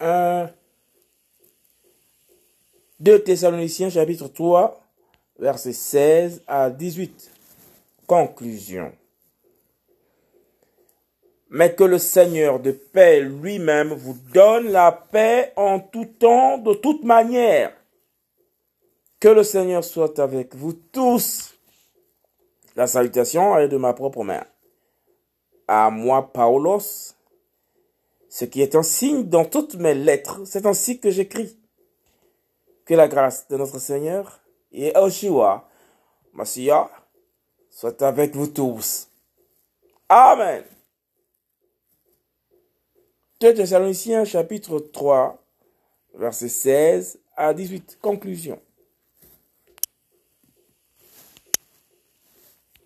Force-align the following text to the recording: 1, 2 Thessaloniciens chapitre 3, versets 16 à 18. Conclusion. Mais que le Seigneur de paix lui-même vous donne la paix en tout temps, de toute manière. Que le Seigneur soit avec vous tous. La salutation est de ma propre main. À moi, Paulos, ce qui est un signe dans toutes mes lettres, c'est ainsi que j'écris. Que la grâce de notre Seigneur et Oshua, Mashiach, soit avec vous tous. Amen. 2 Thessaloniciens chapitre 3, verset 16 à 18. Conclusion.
1, 0.00 0.50
2 3.00 3.22
Thessaloniciens 3.22 3.90
chapitre 3.90 4.28
3, 4.28 4.80
versets 5.38 5.72
16 5.72 6.42
à 6.46 6.70
18. 6.70 7.30
Conclusion. 8.06 8.92
Mais 11.50 11.74
que 11.74 11.84
le 11.84 11.98
Seigneur 11.98 12.60
de 12.60 12.72
paix 12.72 13.20
lui-même 13.20 13.92
vous 13.92 14.16
donne 14.32 14.70
la 14.70 14.92
paix 14.92 15.52
en 15.56 15.80
tout 15.80 16.04
temps, 16.04 16.58
de 16.58 16.74
toute 16.74 17.04
manière. 17.04 17.72
Que 19.20 19.28
le 19.28 19.42
Seigneur 19.42 19.82
soit 19.82 20.18
avec 20.18 20.54
vous 20.54 20.74
tous. 20.74 21.54
La 22.76 22.86
salutation 22.86 23.58
est 23.58 23.68
de 23.68 23.76
ma 23.76 23.92
propre 23.92 24.22
main. 24.22 24.44
À 25.66 25.90
moi, 25.90 26.32
Paulos, 26.32 27.14
ce 28.28 28.44
qui 28.44 28.60
est 28.60 28.74
un 28.74 28.82
signe 28.82 29.24
dans 29.24 29.44
toutes 29.44 29.74
mes 29.74 29.94
lettres, 29.94 30.42
c'est 30.44 30.66
ainsi 30.66 31.00
que 31.00 31.10
j'écris. 31.10 31.58
Que 32.84 32.94
la 32.94 33.08
grâce 33.08 33.48
de 33.48 33.56
notre 33.56 33.78
Seigneur 33.78 34.40
et 34.72 34.96
Oshua, 34.96 35.68
Mashiach, 36.32 36.90
soit 37.70 38.02
avec 38.02 38.34
vous 38.34 38.46
tous. 38.46 39.08
Amen. 40.08 40.64
2 43.40 43.54
Thessaloniciens 43.54 44.24
chapitre 44.24 44.78
3, 44.78 45.38
verset 46.14 46.48
16 46.48 47.20
à 47.36 47.54
18. 47.54 47.98
Conclusion. 48.00 48.60